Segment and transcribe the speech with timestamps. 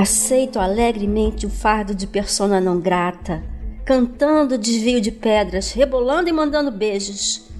[0.00, 3.42] Aceito alegremente o fardo de persona não grata,
[3.84, 7.50] cantando desvio de pedras, rebolando e mandando beijos.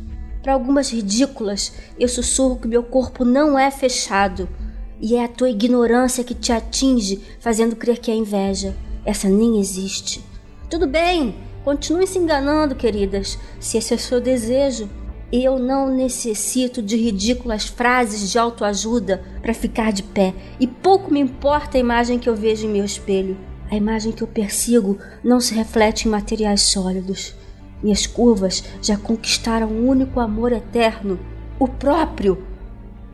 [0.40, 4.48] Para algumas ridículas, eu sussurro que meu corpo não é fechado
[5.00, 8.73] e é a tua ignorância que te atinge, fazendo crer que é inveja.
[9.05, 10.24] Essa nem existe.
[10.70, 14.88] Tudo bem, continue se enganando, queridas, se esse é o seu desejo.
[15.30, 21.20] Eu não necessito de ridículas frases de autoajuda para ficar de pé, e pouco me
[21.20, 23.37] importa a imagem que eu vejo em meu espelho.
[23.70, 27.34] A imagem que eu persigo não se reflete em materiais sólidos.
[27.82, 31.20] Minhas curvas já conquistaram um único amor eterno,
[31.59, 32.42] o próprio.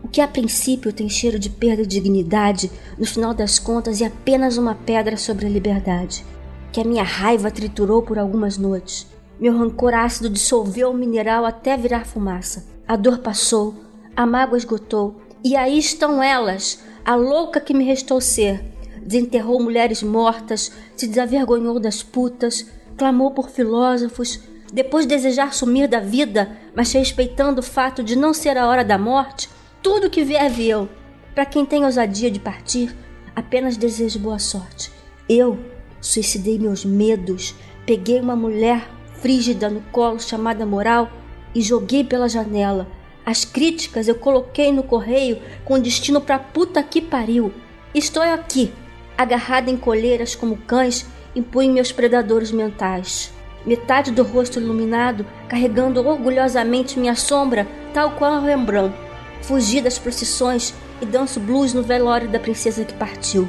[0.01, 4.07] O que a princípio tem cheiro de perda de dignidade, no final das contas é
[4.07, 6.25] apenas uma pedra sobre a liberdade,
[6.71, 9.13] que a minha raiva triturou por algumas noites.
[9.39, 12.67] Meu rancor ácido dissolveu o mineral até virar fumaça.
[12.87, 13.75] A dor passou,
[14.15, 18.63] a mágoa esgotou, e aí estão elas, a louca que me restou ser.
[19.03, 24.41] Desenterrou mulheres mortas, se desavergonhou das putas, clamou por filósofos,
[24.73, 28.85] depois de desejar sumir da vida, mas respeitando o fato de não ser a hora
[28.85, 29.49] da morte,
[29.83, 30.89] tudo que vier viu.
[31.35, 32.95] Para quem tem ousadia de partir,
[33.35, 34.91] apenas desejo boa sorte.
[35.29, 35.59] Eu
[36.01, 37.55] suicidei meus medos,
[37.85, 38.89] peguei uma mulher
[39.25, 41.11] frígida no colo chamada moral
[41.55, 42.87] e joguei pela janela.
[43.25, 47.51] As críticas eu coloquei no correio com destino pra puta que pariu.
[47.95, 48.71] Estou aqui,
[49.17, 53.33] agarrada em colheiras como cães, impunho meus predadores mentais
[53.65, 58.95] metade do rosto iluminado, carregando orgulhosamente minha sombra, tal qual Rembrandt.
[59.41, 63.49] Fugi das procissões e danço blues no velório da princesa que partiu.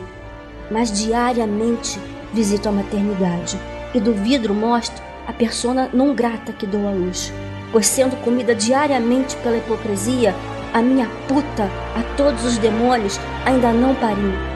[0.72, 2.00] Mas diariamente
[2.34, 3.60] visito a maternidade
[3.94, 7.34] e do vidro mostro a persona não grata que dou à luz.
[7.72, 10.34] Pois sendo comida diariamente pela hipocrisia,
[10.74, 14.55] a minha puta a todos os demônios ainda não pariu.